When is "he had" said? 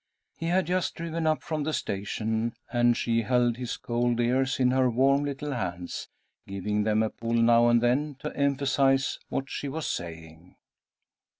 0.35-0.65